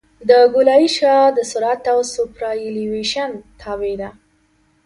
[0.29, 3.29] د ګولایي شعاع د سرعت او سوپرایلیویشن
[3.61, 4.09] تابع ده